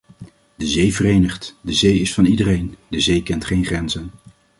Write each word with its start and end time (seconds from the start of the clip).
De 0.55 0.67
zee 0.67 0.93
verenigt, 0.93 1.55
de 1.61 1.73
zee 1.73 1.99
is 1.99 2.13
van 2.13 2.25
iedereen, 2.25 2.75
de 2.87 2.99
zee 2.99 3.23
kent 3.23 3.45
geen 3.45 3.65
grenzen. 3.65 4.11